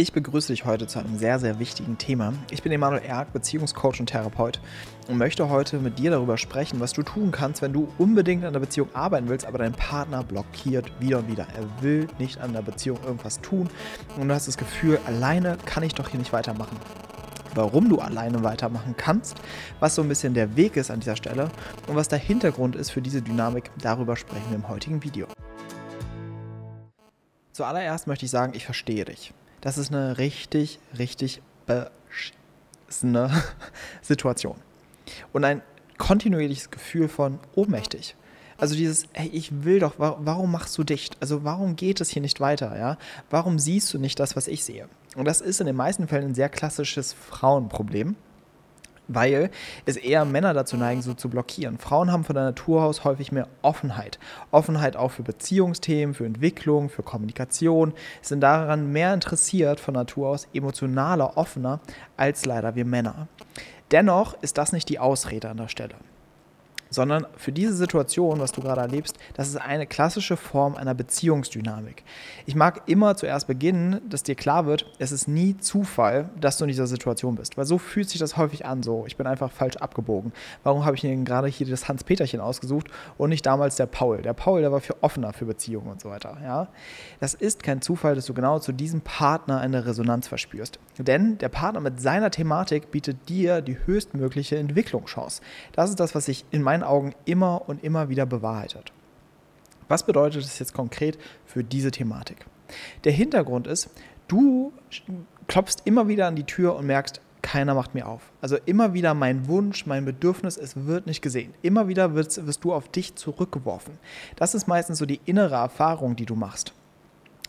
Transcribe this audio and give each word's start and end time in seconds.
Ich 0.00 0.14
begrüße 0.14 0.50
dich 0.50 0.64
heute 0.64 0.86
zu 0.86 0.98
einem 0.98 1.18
sehr, 1.18 1.38
sehr 1.38 1.58
wichtigen 1.58 1.98
Thema. 1.98 2.32
Ich 2.50 2.62
bin 2.62 2.72
Emanuel 2.72 3.02
Erk, 3.02 3.34
Beziehungscoach 3.34 4.00
und 4.00 4.06
Therapeut 4.06 4.58
und 5.08 5.18
möchte 5.18 5.50
heute 5.50 5.76
mit 5.76 5.98
dir 5.98 6.10
darüber 6.10 6.38
sprechen, 6.38 6.80
was 6.80 6.94
du 6.94 7.02
tun 7.02 7.32
kannst, 7.32 7.60
wenn 7.60 7.74
du 7.74 7.86
unbedingt 7.98 8.46
an 8.46 8.54
der 8.54 8.60
Beziehung 8.60 8.88
arbeiten 8.94 9.28
willst, 9.28 9.44
aber 9.44 9.58
dein 9.58 9.74
Partner 9.74 10.24
blockiert 10.24 10.90
wieder 11.00 11.18
und 11.18 11.28
wieder. 11.28 11.46
Er 11.54 11.82
will 11.82 12.08
nicht 12.18 12.40
an 12.40 12.54
der 12.54 12.62
Beziehung 12.62 12.96
irgendwas 13.04 13.42
tun 13.42 13.68
und 14.18 14.28
du 14.28 14.34
hast 14.34 14.48
das 14.48 14.56
Gefühl, 14.56 14.98
alleine 15.04 15.58
kann 15.66 15.82
ich 15.82 15.94
doch 15.94 16.08
hier 16.08 16.18
nicht 16.18 16.32
weitermachen 16.32 16.78
warum 17.54 17.90
du 17.90 17.98
alleine 17.98 18.42
weitermachen 18.42 18.94
kannst, 18.96 19.36
was 19.80 19.96
so 19.96 20.02
ein 20.02 20.08
bisschen 20.08 20.32
der 20.32 20.56
Weg 20.56 20.76
ist 20.76 20.90
an 20.90 21.00
dieser 21.00 21.16
Stelle 21.16 21.50
und 21.88 21.96
was 21.96 22.08
der 22.08 22.20
Hintergrund 22.20 22.74
ist 22.74 22.90
für 22.90 23.02
diese 23.02 23.20
Dynamik, 23.20 23.70
darüber 23.82 24.16
sprechen 24.16 24.48
wir 24.48 24.56
im 24.56 24.68
heutigen 24.68 25.02
Video. 25.02 25.26
Zuallererst 27.52 28.06
möchte 28.06 28.24
ich 28.24 28.30
sagen, 28.30 28.54
ich 28.54 28.64
verstehe 28.64 29.04
dich. 29.04 29.34
Das 29.60 29.78
ist 29.78 29.92
eine 29.92 30.18
richtig, 30.18 30.78
richtig 30.98 31.42
beschissene 31.66 33.30
Situation. 34.02 34.56
Und 35.32 35.44
ein 35.44 35.62
kontinuierliches 35.98 36.70
Gefühl 36.70 37.08
von 37.08 37.38
ohnmächtig. 37.54 38.16
Also 38.56 38.74
dieses, 38.74 39.06
hey, 39.12 39.28
ich 39.28 39.64
will 39.64 39.80
doch, 39.80 39.94
warum 39.96 40.52
machst 40.52 40.76
du 40.76 40.84
dicht? 40.84 41.16
Also 41.20 41.44
warum 41.44 41.76
geht 41.76 42.00
es 42.00 42.10
hier 42.10 42.20
nicht 42.20 42.40
weiter? 42.40 42.76
Ja? 42.78 42.98
Warum 43.30 43.58
siehst 43.58 43.92
du 43.94 43.98
nicht 43.98 44.20
das, 44.20 44.36
was 44.36 44.48
ich 44.48 44.64
sehe? 44.64 44.88
Und 45.16 45.24
das 45.24 45.40
ist 45.40 45.60
in 45.60 45.66
den 45.66 45.76
meisten 45.76 46.08
Fällen 46.08 46.28
ein 46.28 46.34
sehr 46.34 46.50
klassisches 46.50 47.12
Frauenproblem 47.12 48.16
weil 49.14 49.50
es 49.86 49.96
eher 49.96 50.24
Männer 50.24 50.54
dazu 50.54 50.76
neigen, 50.76 51.02
so 51.02 51.14
zu 51.14 51.28
blockieren. 51.28 51.78
Frauen 51.78 52.10
haben 52.12 52.24
von 52.24 52.34
der 52.34 52.44
Natur 52.44 52.82
aus 52.84 53.04
häufig 53.04 53.32
mehr 53.32 53.48
Offenheit. 53.62 54.18
Offenheit 54.50 54.96
auch 54.96 55.10
für 55.10 55.22
Beziehungsthemen, 55.22 56.14
für 56.14 56.26
Entwicklung, 56.26 56.88
für 56.88 57.02
Kommunikation, 57.02 57.92
sind 58.22 58.40
daran 58.40 58.92
mehr 58.92 59.12
interessiert 59.12 59.80
von 59.80 59.94
Natur 59.94 60.28
aus, 60.28 60.48
emotionaler, 60.54 61.36
offener 61.36 61.80
als 62.16 62.46
leider 62.46 62.74
wir 62.74 62.84
Männer. 62.84 63.28
Dennoch 63.90 64.40
ist 64.40 64.58
das 64.58 64.72
nicht 64.72 64.88
die 64.88 64.98
Ausrede 64.98 65.48
an 65.48 65.56
der 65.56 65.68
Stelle 65.68 65.94
sondern 66.90 67.26
für 67.36 67.52
diese 67.52 67.74
Situation, 67.74 68.40
was 68.40 68.52
du 68.52 68.60
gerade 68.60 68.80
erlebst, 68.80 69.16
das 69.34 69.48
ist 69.48 69.56
eine 69.56 69.86
klassische 69.86 70.36
Form 70.36 70.74
einer 70.74 70.94
Beziehungsdynamik. 70.94 72.04
Ich 72.46 72.54
mag 72.54 72.82
immer 72.86 73.16
zuerst 73.16 73.46
beginnen, 73.46 74.00
dass 74.08 74.22
dir 74.22 74.34
klar 74.34 74.66
wird, 74.66 74.86
es 74.98 75.12
ist 75.12 75.28
nie 75.28 75.56
Zufall, 75.56 76.28
dass 76.40 76.58
du 76.58 76.64
in 76.64 76.68
dieser 76.68 76.86
Situation 76.86 77.36
bist, 77.36 77.56
weil 77.56 77.64
so 77.64 77.78
fühlt 77.78 78.10
sich 78.10 78.18
das 78.18 78.36
häufig 78.36 78.66
an, 78.66 78.82
so 78.82 79.04
ich 79.06 79.16
bin 79.16 79.26
einfach 79.26 79.50
falsch 79.50 79.76
abgebogen. 79.76 80.32
Warum 80.62 80.84
habe 80.84 80.96
ich 80.96 81.02
denn 81.02 81.24
gerade 81.24 81.48
hier 81.48 81.66
das 81.66 81.88
Hans-Peterchen 81.88 82.40
ausgesucht 82.40 82.88
und 83.16 83.30
nicht 83.30 83.46
damals 83.46 83.76
der 83.76 83.86
Paul? 83.86 84.22
Der 84.22 84.32
Paul, 84.32 84.60
der 84.60 84.72
war 84.72 84.80
für 84.80 85.02
offener 85.02 85.32
für 85.32 85.46
Beziehungen 85.46 85.88
und 85.88 86.00
so 86.00 86.10
weiter. 86.10 86.36
Ja? 86.42 86.68
Das 87.20 87.34
ist 87.34 87.62
kein 87.62 87.80
Zufall, 87.80 88.14
dass 88.14 88.26
du 88.26 88.34
genau 88.34 88.58
zu 88.58 88.72
diesem 88.72 89.00
Partner 89.00 89.60
eine 89.60 89.86
Resonanz 89.86 90.28
verspürst. 90.28 90.78
Denn 90.98 91.38
der 91.38 91.48
Partner 91.48 91.80
mit 91.80 92.00
seiner 92.00 92.30
Thematik 92.30 92.90
bietet 92.90 93.28
dir 93.28 93.62
die 93.62 93.78
höchstmögliche 93.86 94.56
Entwicklungschance. 94.56 95.40
Das 95.72 95.90
ist 95.90 96.00
das, 96.00 96.14
was 96.14 96.28
ich 96.28 96.44
in 96.50 96.62
meinen 96.62 96.79
meinen 96.80 96.88
Augen 96.88 97.14
immer 97.24 97.68
und 97.68 97.82
immer 97.84 98.08
wieder 98.08 98.26
bewahrheitet. 98.26 98.92
Was 99.88 100.04
bedeutet 100.04 100.44
das 100.44 100.58
jetzt 100.58 100.74
konkret 100.74 101.18
für 101.44 101.64
diese 101.64 101.90
Thematik? 101.90 102.46
Der 103.04 103.12
Hintergrund 103.12 103.66
ist, 103.66 103.90
du 104.28 104.72
klopfst 105.48 105.82
immer 105.84 106.08
wieder 106.08 106.28
an 106.28 106.36
die 106.36 106.44
Tür 106.44 106.76
und 106.76 106.86
merkst, 106.86 107.20
keiner 107.42 107.74
macht 107.74 107.94
mir 107.94 108.06
auf. 108.06 108.30
Also 108.40 108.56
immer 108.66 108.92
wieder 108.92 109.14
mein 109.14 109.48
Wunsch, 109.48 109.86
mein 109.86 110.04
Bedürfnis, 110.04 110.58
es 110.58 110.86
wird 110.86 111.06
nicht 111.06 111.22
gesehen. 111.22 111.54
Immer 111.62 111.88
wieder 111.88 112.14
wirst, 112.14 112.46
wirst 112.46 112.62
du 112.62 112.72
auf 112.72 112.88
dich 112.88 113.16
zurückgeworfen. 113.16 113.98
Das 114.36 114.54
ist 114.54 114.68
meistens 114.68 114.98
so 114.98 115.06
die 115.06 115.20
innere 115.24 115.54
Erfahrung, 115.54 116.16
die 116.16 116.26
du 116.26 116.36
machst. 116.36 116.74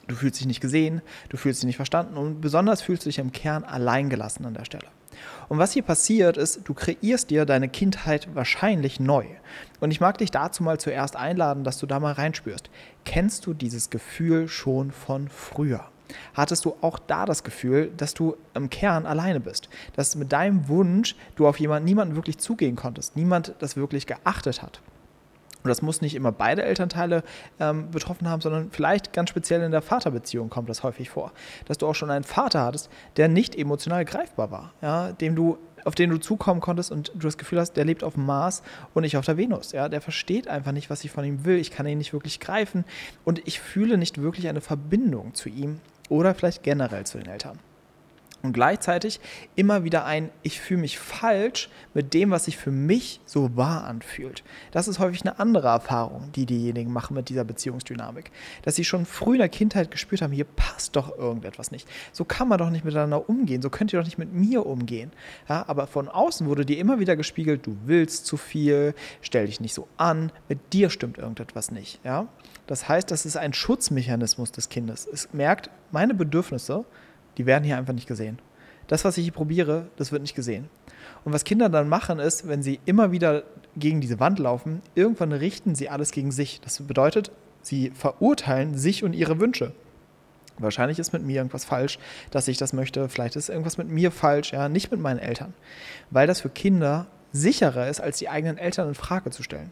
Du 0.08 0.16
fühlst 0.16 0.40
dich 0.40 0.48
nicht 0.48 0.62
gesehen, 0.62 1.02
du 1.30 1.38
fühlst 1.38 1.62
dich 1.62 1.68
nicht 1.68 1.76
verstanden 1.76 2.18
und 2.18 2.42
besonders 2.42 2.82
fühlst 2.82 3.06
du 3.06 3.10
dich 3.10 3.20
im 3.20 3.32
Kern 3.32 3.64
alleingelassen 3.64 4.46
an 4.46 4.56
der 4.56 4.66
Stelle. 4.66 4.88
Und 5.50 5.58
was 5.58 5.74
hier 5.74 5.84
passiert 5.84 6.38
ist, 6.38 6.62
du 6.64 6.74
kreierst 6.74 7.30
dir 7.30 7.46
deine 7.46 7.70
Kindheit 7.70 8.28
wahrscheinlich 8.34 9.00
neu. 9.00 9.26
Und 9.80 9.92
ich 9.92 10.00
mag 10.00 10.18
dich 10.18 10.32
dazu 10.32 10.64
mal 10.64 10.80
zuerst 10.80 11.16
einladen, 11.16 11.64
dass 11.64 11.78
du 11.78 11.86
da 11.86 12.00
mal 12.00 12.14
reinspürst. 12.14 12.70
Kennst 13.06 13.46
du 13.46 13.54
dieses 13.54 13.90
Gefühl 13.90 14.48
schon 14.48 14.92
von 14.92 15.28
früher? 15.28 15.86
Hattest 16.34 16.66
du 16.66 16.76
auch 16.82 17.00
da 17.00 17.26
das 17.26 17.44
Gefühl, 17.44 17.92
dass 17.96 18.14
du 18.14 18.36
im 18.54 18.70
Kern 18.70 19.06
alleine 19.06 19.40
bist? 19.40 19.70
Dass 19.96 20.16
mit 20.16 20.32
deinem 20.32 20.68
Wunsch 20.68 21.16
du 21.36 21.48
auf 21.48 21.60
jemanden, 21.60 21.86
niemanden 21.86 22.16
wirklich 22.16 22.38
zugehen 22.38 22.76
konntest, 22.76 23.16
niemand 23.16 23.54
das 23.60 23.78
wirklich 23.78 24.08
geachtet 24.08 24.62
hat? 24.62 24.82
Und 25.64 25.70
das 25.70 25.82
muss 25.82 26.02
nicht 26.02 26.16
immer 26.16 26.32
beide 26.32 26.64
Elternteile 26.64 27.24
ähm, 27.60 27.92
betroffen 27.92 28.30
haben, 28.30 28.42
sondern 28.42 28.72
vielleicht 28.72 29.14
ganz 29.14 29.30
speziell 29.30 29.62
in 29.62 29.72
der 29.72 29.82
Vaterbeziehung 29.82 30.50
kommt 30.50 30.70
das 30.70 30.84
häufig 30.84 31.10
vor. 31.10 31.32
Dass 31.66 31.78
du 31.78 31.88
auch 31.88 31.96
schon 31.96 32.10
einen 32.10 32.24
Vater 32.24 32.64
hattest, 32.64 32.90
der 33.18 33.28
nicht 33.28 33.56
emotional 33.56 34.06
greifbar 34.06 34.52
war, 34.52 34.74
ja, 34.82 35.12
dem 35.12 35.36
du, 35.36 35.58
auf 35.86 35.96
den 35.96 36.10
du 36.10 36.18
zukommen 36.18 36.62
konntest 36.62 36.92
und 36.92 37.12
du 37.14 37.20
das 37.20 37.38
Gefühl 37.38 37.60
hast, 37.60 37.74
der 37.74 37.86
lebt 37.86 38.04
auf 38.04 38.14
dem 38.14 38.26
Mars 38.26 38.64
und 38.94 39.04
nicht 39.04 39.18
auf 39.18 39.26
der 39.26 39.38
Venus. 39.38 39.72
Ja, 39.72 39.90
der 39.90 40.02
versteht 40.02 40.48
einfach 40.48 40.72
nicht, 40.72 40.90
was 40.90 41.04
ich 41.04 41.12
von 41.12 41.24
ihm 41.24 41.46
will. 41.46 41.58
Ich 41.58 41.72
kann 41.72 41.86
ihn 41.86 41.98
nicht 41.98 42.14
wirklich 42.14 42.40
greifen 42.40 42.86
und 43.24 43.46
ich 43.48 43.60
fühle 43.60 43.98
nicht 43.98 44.22
wirklich 44.22 44.48
eine 44.48 44.62
Verbindung 44.62 45.34
zu 45.34 45.50
ihm 45.50 45.80
oder 46.10 46.36
vielleicht 46.36 46.64
generell 46.64 47.06
zu 47.06 47.18
den 47.18 47.28
Eltern 47.28 47.60
und 48.44 48.54
gleichzeitig 48.54 49.20
immer 49.56 49.84
wieder 49.84 50.06
ein, 50.06 50.30
ich 50.42 50.60
fühle 50.60 50.82
mich 50.82 51.00
falsch 51.00 51.70
mit 51.94 52.14
dem, 52.14 52.32
was 52.32 52.46
sich 52.46 52.58
für 52.58 52.72
mich 52.72 53.22
so 53.26 53.56
wahr 53.56 53.86
anfühlt. 53.86 54.44
Das 54.72 54.88
ist 54.88 55.00
häufig 55.00 55.22
eine 55.22 55.40
andere 55.40 55.68
Erfahrung, 55.68 56.32
die 56.34 56.46
diejenigen 56.46 56.92
machen 56.92 57.16
mit 57.16 57.30
dieser 57.30 57.44
Beziehungsdynamik. 57.44 58.32
Dass 58.64 58.76
sie 58.76 58.84
schon 58.84 59.06
früh 59.06 59.34
in 59.34 59.40
der 59.40 59.50
Kindheit 59.50 59.92
gespürt 59.92 60.22
haben, 60.22 60.32
hier 60.32 60.46
passt 60.46 60.96
doch 60.96 61.18
irgendetwas 61.18 61.72
nicht. 61.72 61.88
So 62.12 62.26
kann 62.26 62.48
man 62.48 62.58
doch 62.58 62.70
nicht 62.70 62.86
miteinander 62.86 63.30
umgehen, 63.30 63.62
so 63.62 63.70
könnt 63.70 63.94
ihr 63.94 64.00
doch 64.00 64.06
nicht 64.06 64.18
mit 64.18 64.34
mir 64.34 64.66
umgehen. 64.66 65.12
Ja, 65.48 65.66
aber 65.68 65.88
von 65.88 66.10
außen 66.10 66.48
wurde 66.48 66.66
dir 66.66 66.78
immer 66.78 67.00
wieder 67.00 67.16
gespiegelt, 67.16 67.66
du 67.66 67.78
willst 67.86 68.26
zu 68.26 68.38
viel, 68.38 68.96
stell 69.22 69.46
dich 69.46 69.60
nicht 69.60 69.74
so 69.74 69.88
an, 69.98 70.32
mit 70.50 70.74
dir 70.74 70.90
stimmt 70.90 71.18
irgendetwas 71.18 71.72
nicht. 71.72 72.00
Ja? 72.04 72.28
Das 72.68 72.88
heißt, 72.88 73.12
das 73.12 73.26
ist 73.26 73.38
ein 73.38 73.54
Schutzmechanismus 73.54 74.52
des 74.52 74.70
Kindes. 74.70 75.08
Es 75.12 75.34
merkt, 75.34 75.70
meine 75.92 76.14
Bedürfnisse, 76.14 76.86
die 77.38 77.46
werden 77.46 77.64
hier 77.64 77.78
einfach 77.78 77.94
nicht 77.94 78.08
gesehen. 78.08 78.40
Das, 78.88 79.06
was 79.06 79.18
ich 79.18 79.24
hier 79.24 79.34
probiere, 79.34 79.88
das 79.96 80.12
wird 80.12 80.22
nicht 80.22 80.36
gesehen. 80.36 80.70
Und 81.24 81.34
was 81.34 81.44
Kinder 81.44 81.70
dann 81.70 81.88
machen, 81.88 82.20
ist, 82.20 82.48
wenn 82.48 82.64
sie 82.64 82.80
immer 82.86 83.12
wieder 83.12 83.44
gegen 83.76 84.02
diese 84.02 84.20
Wand 84.20 84.40
laufen, 84.40 84.82
irgendwann 84.96 85.32
richten 85.32 85.76
sie 85.76 85.90
alles 85.90 86.12
gegen 86.12 86.32
sich. 86.32 86.60
Das 86.62 86.82
bedeutet, 86.82 87.32
sie 87.62 87.92
verurteilen 87.92 88.78
sich 88.78 89.04
und 89.04 89.14
ihre 89.14 89.40
Wünsche. 89.40 89.72
Wahrscheinlich 90.58 91.00
ist 91.00 91.14
mit 91.14 91.24
mir 91.24 91.38
irgendwas 91.38 91.66
falsch, 91.66 92.00
dass 92.30 92.48
ich 92.48 92.58
das 92.58 92.74
möchte. 92.74 93.08
Vielleicht 93.10 93.36
ist 93.36 93.50
irgendwas 93.50 93.78
mit 93.78 93.88
mir 93.88 94.12
falsch, 94.12 94.52
ja, 94.52 94.70
nicht 94.70 94.92
mit 94.92 95.00
meinen 95.00 95.20
Eltern. 95.20 95.54
Weil 96.10 96.28
das 96.28 96.42
für 96.42 96.50
Kinder 96.50 97.08
sicherer 97.32 97.88
ist, 97.88 98.02
als 98.02 98.18
die 98.18 98.30
eigenen 98.30 98.58
Eltern 98.58 98.90
in 98.90 98.96
Frage 98.96 99.32
zu 99.32 99.44
stellen. 99.44 99.72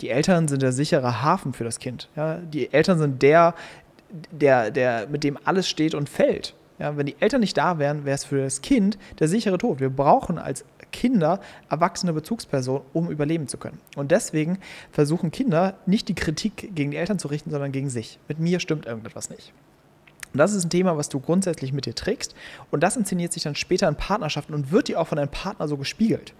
Die 0.00 0.10
Eltern 0.10 0.46
sind 0.46 0.62
der 0.62 0.72
sichere 0.72 1.22
Hafen 1.22 1.54
für 1.54 1.64
das 1.64 1.78
Kind. 1.78 2.08
Ja. 2.16 2.36
Die 2.36 2.72
Eltern 2.72 2.98
sind 2.98 3.22
der, 3.22 3.54
der, 4.30 4.70
der, 4.70 5.08
mit 5.08 5.24
dem 5.24 5.38
alles 5.44 5.68
steht 5.68 5.94
und 5.94 6.08
fällt. 6.08 6.54
Ja, 6.78 6.96
wenn 6.96 7.06
die 7.06 7.16
Eltern 7.20 7.40
nicht 7.40 7.56
da 7.56 7.78
wären, 7.78 8.04
wäre 8.04 8.14
es 8.14 8.24
für 8.24 8.42
das 8.42 8.60
Kind 8.60 8.98
der 9.18 9.28
sichere 9.28 9.58
Tod. 9.58 9.80
Wir 9.80 9.90
brauchen 9.90 10.38
als 10.38 10.64
Kinder 10.92 11.40
erwachsene 11.70 12.12
Bezugspersonen, 12.12 12.82
um 12.92 13.10
überleben 13.10 13.48
zu 13.48 13.58
können. 13.58 13.78
Und 13.96 14.10
deswegen 14.10 14.58
versuchen 14.90 15.30
Kinder 15.30 15.74
nicht 15.86 16.08
die 16.08 16.14
Kritik 16.14 16.74
gegen 16.74 16.90
die 16.90 16.96
Eltern 16.96 17.18
zu 17.18 17.28
richten, 17.28 17.50
sondern 17.50 17.72
gegen 17.72 17.90
sich. 17.90 18.18
Mit 18.28 18.38
mir 18.38 18.60
stimmt 18.60 18.86
irgendetwas 18.86 19.30
nicht. 19.30 19.52
Und 20.32 20.38
das 20.38 20.52
ist 20.52 20.64
ein 20.64 20.70
Thema, 20.70 20.96
was 20.96 21.08
du 21.08 21.20
grundsätzlich 21.20 21.72
mit 21.72 21.86
dir 21.86 21.94
trägst. 21.94 22.34
Und 22.70 22.82
das 22.82 22.96
inszeniert 22.96 23.32
sich 23.32 23.44
dann 23.44 23.54
später 23.54 23.88
in 23.88 23.96
Partnerschaften 23.96 24.54
und 24.54 24.70
wird 24.70 24.88
dir 24.88 25.00
auch 25.00 25.08
von 25.08 25.16
deinem 25.16 25.30
Partner 25.30 25.66
so 25.68 25.76
gespiegelt. 25.76 26.34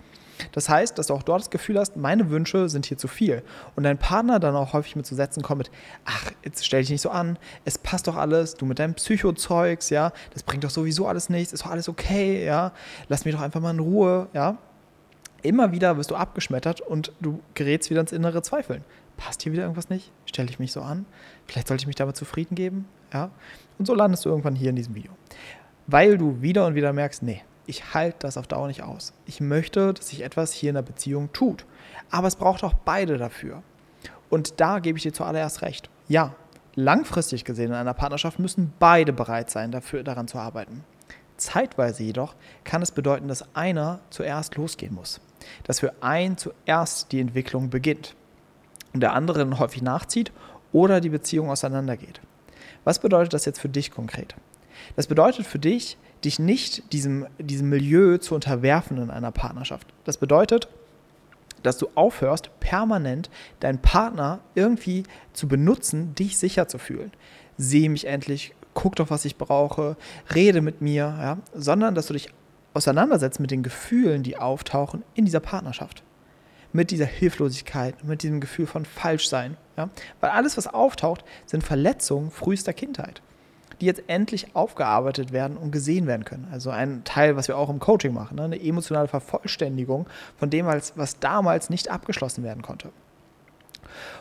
Das 0.53 0.69
heißt, 0.69 0.99
dass 0.99 1.09
du 1.09 1.15
auch 1.15 1.23
dort 1.23 1.41
das 1.41 1.51
Gefühl 1.51 1.79
hast, 1.79 1.97
meine 1.97 2.31
Wünsche 2.31 2.69
sind 2.69 2.87
hier 2.87 2.99
zu 2.99 3.09
viel. 3.09 3.43
Und 3.75 3.85
dein 3.85 3.99
Partner 3.99 4.39
dann 4.39 4.55
auch 4.55 4.73
häufig 4.73 4.97
mit 4.97 5.07
zu 5.07 5.15
Sätzen 5.15 5.43
kommt 5.43 5.59
mit, 5.59 5.71
ach, 6.05 6.31
jetzt 6.45 6.65
stell 6.65 6.81
dich 6.81 6.91
nicht 6.91 7.01
so 7.01 7.11
an, 7.11 7.39
es 7.65 7.79
passt 7.79 8.07
doch 8.07 8.17
alles, 8.17 8.55
du 8.55 8.67
mit 8.67 8.79
deinem 8.79 8.95
Psychozeugs, 8.95 9.91
ja, 9.91 10.13
das 10.33 10.43
bringt 10.43 10.65
doch 10.65 10.71
sowieso 10.71 11.07
alles 11.07 11.29
nichts, 11.29 11.53
ist 11.53 11.65
doch 11.65 11.71
alles 11.71 11.89
okay, 11.89 12.45
ja, 12.45 12.73
lass 13.09 13.25
mich 13.25 13.35
doch 13.35 13.43
einfach 13.43 13.61
mal 13.61 13.71
in 13.71 13.81
Ruhe, 13.81 14.29
ja. 14.33 14.59
Immer 15.43 15.71
wieder 15.71 15.97
wirst 15.97 16.11
du 16.11 16.17
abgeschmettert 16.17 16.81
und 16.81 17.13
du 17.21 17.41
gerätst 17.55 17.91
wieder 17.91 18.01
ins 18.01 18.13
innere 18.13 18.43
Zweifeln. 18.43 18.85
Passt 19.17 19.43
hier 19.43 19.53
wieder 19.53 19.63
irgendwas 19.63 19.89
nicht? 19.91 20.11
Stell 20.25 20.51
ich 20.51 20.59
mich 20.59 20.73
so 20.73 20.83
an? 20.83 21.07
Vielleicht 21.47 21.69
sollte 21.69 21.83
ich 21.83 21.87
mich 21.87 21.97
damit 21.97 22.17
zufrieden 22.17 22.55
geben, 22.55 22.87
ja. 23.13 23.31
Und 23.79 23.87
so 23.87 23.95
landest 23.95 24.25
du 24.25 24.31
irgendwann 24.31 24.57
hier 24.57 24.71
in 24.71 24.77
diesem 24.77 24.95
Video. 24.95 25.13
Weil 25.87 26.19
du 26.19 26.43
wieder 26.43 26.67
und 26.67 26.75
wieder 26.75 26.93
merkst, 26.93 27.23
nee, 27.23 27.43
ich 27.67 27.95
halte 27.95 28.19
das 28.21 28.37
auf 28.37 28.47
Dauer 28.47 28.69
nicht 28.69 28.83
aus. 28.83 29.13
Ich 29.27 29.41
möchte, 29.41 29.93
dass 29.93 30.09
sich 30.09 30.23
etwas 30.23 30.53
hier 30.53 30.71
in 30.71 30.75
der 30.75 30.83
Beziehung 30.83 31.33
tut. 31.33 31.67
Aber 32.11 32.29
es 32.29 32.37
braucht 32.37 32.65
auch 32.65 32.75
beide 32.75 33.19
dafür. 33.19 33.63
Und 34.31 34.61
da 34.61 34.79
gebe 34.79 34.99
ich 34.99 35.03
dir 35.03 35.13
zuallererst 35.13 35.63
recht. 35.63 35.91
Ja, 36.09 36.35
langfristig 36.75 37.45
gesehen 37.45 37.71
in 37.71 37.75
einer 37.75 37.95
Partnerschaft 37.95 38.39
müssen 38.39 38.73
beide 38.79 39.13
bereit 39.13 39.51
sein, 39.51 39.73
dafür, 39.73 40.03
daran 40.03 40.29
zu 40.29 40.39
arbeiten. 40.39 40.85
Zeitweise 41.37 42.03
jedoch 42.03 42.35
kann 42.65 42.83
es 42.83 42.93
bedeuten, 42.93 43.29
dass 43.29 43.55
einer 43.55 44.01
zuerst 44.11 44.57
losgehen 44.57 44.95
muss. 44.95 45.21
Dass 45.65 45.81
für 45.81 45.93
einen 46.01 46.39
zuerst 46.39 47.13
die 47.13 47.21
Entwicklung 47.21 47.71
beginnt 47.71 48.15
und 48.95 49.01
der 49.01 49.13
andere 49.13 49.41
dann 49.41 49.59
häufig 49.59 49.83
nachzieht 49.83 50.33
oder 50.73 51.01
die 51.01 51.11
Beziehung 51.11 51.51
auseinandergeht. 51.51 52.21
Was 52.85 52.99
bedeutet 52.99 53.35
das 53.35 53.45
jetzt 53.45 53.61
für 53.61 53.69
dich 53.69 53.91
konkret? 53.91 54.35
Das 54.95 55.07
bedeutet 55.07 55.47
für 55.47 55.59
dich, 55.59 55.99
dich 56.27 56.39
nicht 56.39 56.93
diesem, 56.93 57.27
diesem 57.39 57.69
Milieu 57.71 58.19
zu 58.19 58.35
unterwerfen 58.35 58.99
in 58.99 59.11
einer 59.11 59.33
Partnerschaft. 59.33 59.87
Das 60.05 60.19
bedeutet, 60.19 60.69
dass 61.63 61.79
du 61.79 61.89
aufhörst, 61.95 62.51
permanent 62.61 63.31
deinen 63.61 63.81
Partner 63.81 64.41
irgendwie 64.55 65.05
zu 65.33 65.49
benutzen, 65.49 66.15
dich 66.15 66.37
sicher 66.37 66.69
zu 66.69 66.79
fühlen. 66.79 67.13
Sehe 67.57 67.89
mich 67.89 68.07
endlich, 68.07 68.55
guck 68.75 68.97
doch, 68.97 69.11
was 69.11 69.25
ich 69.25 69.37
brauche, 69.37 69.97
rede 70.35 70.61
mit 70.61 70.81
mir, 70.81 71.17
ja? 71.19 71.39
sondern 71.55 71.95
dass 71.95 72.09
du 72.09 72.13
dich 72.13 72.29
auseinandersetzt 72.75 73.41
mit 73.41 73.51
den 73.51 73.63
Gefühlen, 73.63 74.23
die 74.23 74.37
auftauchen 74.37 75.03
in 75.15 75.25
dieser 75.25 75.41
Partnerschaft. 75.41 76.03
Mit 76.73 76.91
dieser 76.91 77.07
Hilflosigkeit, 77.07 78.05
mit 78.05 78.23
diesem 78.23 78.41
Gefühl 78.41 78.67
von 78.67 78.85
Falschsein. 78.85 79.57
Ja? 79.79 79.89
Weil 80.21 80.31
alles, 80.31 80.59
was 80.59 80.67
auftaucht, 80.67 81.25
sind 81.47 81.65
Verletzungen 81.65 82.31
frühester 82.31 82.75
Kindheit 82.75 83.23
die 83.81 83.87
jetzt 83.87 84.03
endlich 84.07 84.55
aufgearbeitet 84.55 85.33
werden 85.33 85.57
und 85.57 85.71
gesehen 85.71 86.07
werden 86.07 86.25
können. 86.25 86.49
Also 86.51 86.71
ein 86.71 87.05
Teil, 87.05 87.37
was 87.37 87.49
wir 87.49 87.59
auch 87.59 87.69
im 87.69 87.79
Coaching 87.79 88.15
machen, 88.15 88.37
ne? 88.37 88.45
eine 88.45 88.61
emotionale 88.61 89.09
Vervollständigung 89.09 90.07
von 90.39 90.51
dem, 90.51 90.67
was 90.67 91.19
damals 91.21 91.71
nicht 91.71 91.91
abgeschlossen 91.91 92.43
werden 92.43 92.63
konnte. 92.63 92.91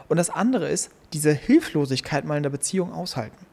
Und 0.07 0.17
das 0.17 0.29
andere 0.29 0.69
ist, 0.69 0.91
diese 1.13 1.31
Hilflosigkeit 1.31 2.25
mal 2.25 2.37
in 2.37 2.43
der 2.43 2.49
Beziehung 2.49 2.93
aushalten. 2.93 3.45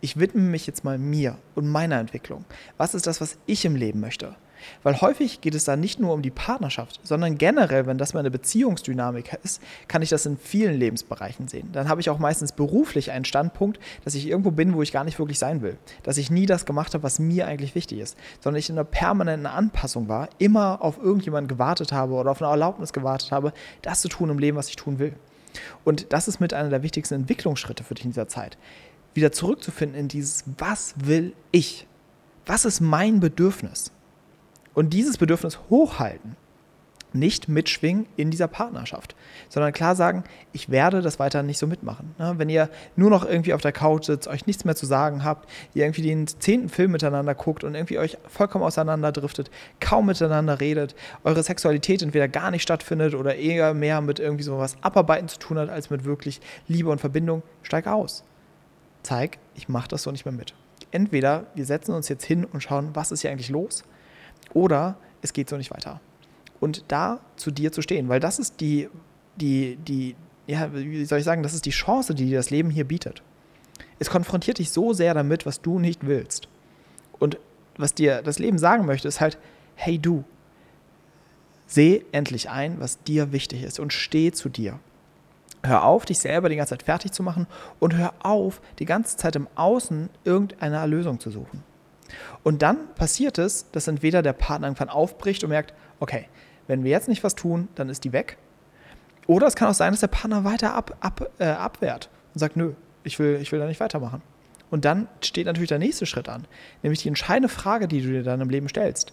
Ich 0.00 0.18
widme 0.18 0.42
mich 0.42 0.66
jetzt 0.66 0.82
mal 0.82 0.98
mir 0.98 1.36
und 1.54 1.68
meiner 1.68 1.98
Entwicklung. 1.98 2.44
Was 2.78 2.94
ist 2.94 3.06
das, 3.06 3.20
was 3.20 3.36
ich 3.46 3.64
im 3.64 3.76
Leben 3.76 4.00
möchte? 4.00 4.34
Weil 4.82 5.00
häufig 5.00 5.40
geht 5.40 5.54
es 5.54 5.64
da 5.64 5.76
nicht 5.76 6.00
nur 6.00 6.14
um 6.14 6.22
die 6.22 6.30
Partnerschaft, 6.30 7.00
sondern 7.02 7.38
generell, 7.38 7.86
wenn 7.86 7.98
das 7.98 8.14
meine 8.14 8.30
Beziehungsdynamik 8.30 9.38
ist, 9.42 9.62
kann 9.88 10.02
ich 10.02 10.08
das 10.08 10.26
in 10.26 10.36
vielen 10.36 10.74
Lebensbereichen 10.74 11.48
sehen. 11.48 11.70
Dann 11.72 11.88
habe 11.88 12.00
ich 12.00 12.10
auch 12.10 12.18
meistens 12.18 12.52
beruflich 12.52 13.10
einen 13.10 13.24
Standpunkt, 13.24 13.78
dass 14.04 14.14
ich 14.14 14.26
irgendwo 14.26 14.50
bin, 14.50 14.74
wo 14.74 14.82
ich 14.82 14.92
gar 14.92 15.04
nicht 15.04 15.18
wirklich 15.18 15.38
sein 15.38 15.62
will. 15.62 15.76
Dass 16.02 16.18
ich 16.18 16.30
nie 16.30 16.46
das 16.46 16.66
gemacht 16.66 16.94
habe, 16.94 17.02
was 17.02 17.18
mir 17.18 17.46
eigentlich 17.46 17.74
wichtig 17.74 17.98
ist, 17.98 18.16
sondern 18.40 18.58
ich 18.58 18.70
in 18.70 18.76
einer 18.76 18.84
permanenten 18.84 19.46
Anpassung 19.46 20.08
war, 20.08 20.28
immer 20.38 20.82
auf 20.82 20.98
irgendjemanden 20.98 21.48
gewartet 21.48 21.92
habe 21.92 22.14
oder 22.14 22.30
auf 22.30 22.42
eine 22.42 22.50
Erlaubnis 22.50 22.92
gewartet 22.92 23.32
habe, 23.32 23.52
das 23.82 24.00
zu 24.00 24.08
tun 24.08 24.30
im 24.30 24.38
Leben, 24.38 24.56
was 24.56 24.68
ich 24.68 24.76
tun 24.76 24.98
will. 24.98 25.14
Und 25.84 26.12
das 26.12 26.28
ist 26.28 26.40
mit 26.40 26.54
einer 26.54 26.70
der 26.70 26.82
wichtigsten 26.82 27.14
Entwicklungsschritte 27.14 27.84
für 27.84 27.94
dich 27.94 28.04
in 28.04 28.12
dieser 28.12 28.28
Zeit. 28.28 28.56
Wieder 29.14 29.32
zurückzufinden 29.32 29.98
in 29.98 30.08
dieses, 30.08 30.44
was 30.58 30.94
will 30.96 31.34
ich? 31.50 31.86
Was 32.46 32.64
ist 32.64 32.80
mein 32.80 33.20
Bedürfnis? 33.20 33.92
Und 34.74 34.92
dieses 34.92 35.18
Bedürfnis 35.18 35.58
hochhalten, 35.68 36.36
nicht 37.12 37.48
mitschwingen 37.48 38.06
in 38.16 38.30
dieser 38.30 38.48
Partnerschaft, 38.48 39.14
sondern 39.48 39.72
klar 39.72 39.96
sagen, 39.96 40.24
ich 40.52 40.70
werde 40.70 41.02
das 41.02 41.18
weiter 41.18 41.42
nicht 41.42 41.58
so 41.58 41.66
mitmachen. 41.66 42.14
Ne? 42.18 42.34
Wenn 42.36 42.48
ihr 42.48 42.68
nur 42.96 43.10
noch 43.10 43.24
irgendwie 43.24 43.54
auf 43.54 43.60
der 43.60 43.72
Couch 43.72 44.04
sitzt, 44.04 44.28
euch 44.28 44.46
nichts 44.46 44.64
mehr 44.64 44.76
zu 44.76 44.86
sagen 44.86 45.24
habt, 45.24 45.48
ihr 45.74 45.84
irgendwie 45.84 46.02
den 46.02 46.26
zehnten 46.26 46.68
Film 46.68 46.92
miteinander 46.92 47.34
guckt 47.34 47.64
und 47.64 47.74
irgendwie 47.74 47.98
euch 47.98 48.18
vollkommen 48.28 48.64
auseinanderdriftet, 48.64 49.50
kaum 49.80 50.06
miteinander 50.06 50.60
redet, 50.60 50.94
eure 51.24 51.42
Sexualität 51.42 52.02
entweder 52.02 52.28
gar 52.28 52.50
nicht 52.50 52.62
stattfindet 52.62 53.14
oder 53.14 53.36
eher 53.36 53.74
mehr 53.74 54.00
mit 54.00 54.18
irgendwie 54.18 54.44
sowas 54.44 54.76
Abarbeiten 54.80 55.28
zu 55.28 55.38
tun 55.38 55.58
hat, 55.58 55.68
als 55.68 55.90
mit 55.90 56.04
wirklich 56.04 56.40
Liebe 56.68 56.90
und 56.90 57.00
Verbindung, 57.00 57.42
steig 57.62 57.86
aus. 57.86 58.24
Zeig, 59.02 59.38
ich 59.54 59.68
mache 59.68 59.88
das 59.88 60.02
so 60.02 60.10
nicht 60.10 60.26
mehr 60.26 60.34
mit. 60.34 60.54
Entweder 60.92 61.46
wir 61.54 61.64
setzen 61.64 61.94
uns 61.94 62.08
jetzt 62.08 62.24
hin 62.24 62.44
und 62.44 62.62
schauen, 62.62 62.90
was 62.94 63.12
ist 63.12 63.22
hier 63.22 63.30
eigentlich 63.30 63.48
los, 63.48 63.84
oder 64.54 64.96
es 65.22 65.32
geht 65.32 65.48
so 65.48 65.56
nicht 65.56 65.70
weiter. 65.70 66.00
Und 66.60 66.84
da 66.88 67.20
zu 67.36 67.50
dir 67.50 67.72
zu 67.72 67.82
stehen, 67.82 68.08
weil 68.08 68.20
das 68.20 68.38
ist 68.38 68.60
die, 68.60 68.88
die, 69.36 69.76
die, 69.76 70.14
ja, 70.46 70.72
wie 70.74 71.04
soll 71.04 71.18
ich 71.18 71.24
sagen, 71.24 71.42
das 71.42 71.54
ist 71.54 71.66
die 71.66 71.70
Chance, 71.70 72.14
die 72.14 72.26
dir 72.26 72.36
das 72.38 72.50
Leben 72.50 72.70
hier 72.70 72.84
bietet. 72.84 73.22
Es 73.98 74.10
konfrontiert 74.10 74.58
dich 74.58 74.70
so 74.70 74.92
sehr 74.92 75.14
damit, 75.14 75.46
was 75.46 75.60
du 75.60 75.78
nicht 75.78 76.06
willst. 76.06 76.48
Und 77.18 77.38
was 77.76 77.94
dir 77.94 78.22
das 78.22 78.38
Leben 78.38 78.58
sagen 78.58 78.86
möchte, 78.86 79.08
ist 79.08 79.20
halt, 79.20 79.38
hey 79.74 79.98
du, 79.98 80.24
seh 81.66 82.04
endlich 82.12 82.50
ein, 82.50 82.80
was 82.80 83.02
dir 83.02 83.32
wichtig 83.32 83.62
ist 83.62 83.78
und 83.78 83.92
steh 83.92 84.32
zu 84.32 84.48
dir. 84.48 84.78
Hör 85.62 85.84
auf, 85.84 86.04
dich 86.04 86.18
selber 86.18 86.48
die 86.48 86.56
ganze 86.56 86.70
Zeit 86.70 86.82
fertig 86.82 87.12
zu 87.12 87.22
machen 87.22 87.46
und 87.78 87.94
hör 87.94 88.14
auf, 88.20 88.60
die 88.78 88.86
ganze 88.86 89.16
Zeit 89.16 89.36
im 89.36 89.46
Außen 89.54 90.08
irgendeine 90.24 90.76
Erlösung 90.76 91.20
zu 91.20 91.30
suchen. 91.30 91.62
Und 92.42 92.62
dann 92.62 92.94
passiert 92.94 93.38
es, 93.38 93.70
dass 93.72 93.88
entweder 93.88 94.22
der 94.22 94.32
Partner 94.32 94.66
irgendwann 94.66 94.88
aufbricht 94.88 95.44
und 95.44 95.50
merkt, 95.50 95.74
okay, 95.98 96.26
wenn 96.66 96.84
wir 96.84 96.90
jetzt 96.90 97.08
nicht 97.08 97.24
was 97.24 97.34
tun, 97.34 97.68
dann 97.74 97.88
ist 97.88 98.04
die 98.04 98.12
weg. 98.12 98.36
Oder 99.26 99.46
es 99.46 99.56
kann 99.56 99.68
auch 99.68 99.74
sein, 99.74 99.92
dass 99.92 100.00
der 100.00 100.08
Partner 100.08 100.44
weiter 100.44 100.74
ab, 100.74 100.96
ab, 101.00 101.30
äh, 101.38 101.44
abwehrt 101.44 102.10
und 102.34 102.40
sagt, 102.40 102.56
nö, 102.56 102.72
ich 103.04 103.18
will, 103.18 103.38
ich 103.40 103.52
will 103.52 103.58
da 103.58 103.66
nicht 103.66 103.80
weitermachen. 103.80 104.22
Und 104.70 104.84
dann 104.84 105.08
steht 105.20 105.46
natürlich 105.46 105.68
der 105.68 105.78
nächste 105.78 106.06
Schritt 106.06 106.28
an, 106.28 106.46
nämlich 106.82 107.02
die 107.02 107.08
entscheidende 107.08 107.48
Frage, 107.48 107.88
die 107.88 108.00
du 108.00 108.08
dir 108.08 108.22
dann 108.22 108.40
im 108.40 108.50
Leben 108.50 108.68
stellst. 108.68 109.12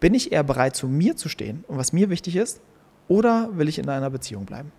Bin 0.00 0.14
ich 0.14 0.32
eher 0.32 0.42
bereit, 0.42 0.76
zu 0.76 0.88
mir 0.88 1.16
zu 1.16 1.28
stehen 1.28 1.64
und 1.68 1.78
was 1.78 1.92
mir 1.92 2.10
wichtig 2.10 2.36
ist, 2.36 2.60
oder 3.08 3.50
will 3.52 3.68
ich 3.68 3.78
in 3.78 3.88
einer 3.88 4.10
Beziehung 4.10 4.46
bleiben? 4.46 4.72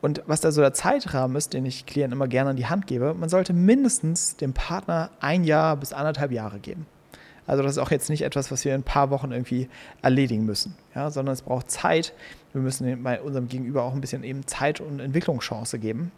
Und 0.00 0.22
was 0.26 0.40
da 0.40 0.50
so 0.50 0.60
der 0.60 0.72
Zeitrahmen 0.72 1.36
ist, 1.36 1.52
den 1.52 1.66
ich 1.66 1.84
Klienten 1.86 2.12
immer 2.12 2.28
gerne 2.28 2.50
an 2.50 2.56
die 2.56 2.66
Hand 2.66 2.86
gebe, 2.86 3.14
man 3.14 3.28
sollte 3.28 3.52
mindestens 3.52 4.36
dem 4.36 4.54
Partner 4.54 5.10
ein 5.20 5.44
Jahr 5.44 5.76
bis 5.76 5.92
anderthalb 5.92 6.32
Jahre 6.32 6.58
geben. 6.58 6.86
Also 7.46 7.62
das 7.62 7.72
ist 7.72 7.78
auch 7.78 7.90
jetzt 7.90 8.08
nicht 8.10 8.22
etwas, 8.22 8.50
was 8.50 8.64
wir 8.64 8.74
in 8.74 8.82
ein 8.82 8.84
paar 8.84 9.10
Wochen 9.10 9.32
irgendwie 9.32 9.68
erledigen 10.02 10.46
müssen, 10.46 10.76
ja, 10.94 11.10
sondern 11.10 11.32
es 11.32 11.42
braucht 11.42 11.70
Zeit. 11.70 12.14
Wir 12.52 12.62
müssen 12.62 13.04
unserem 13.24 13.48
Gegenüber 13.48 13.82
auch 13.82 13.92
ein 13.92 14.00
bisschen 14.00 14.22
eben 14.22 14.46
Zeit 14.46 14.80
und 14.80 15.00
Entwicklungschance 15.00 15.78
geben. 15.78 16.12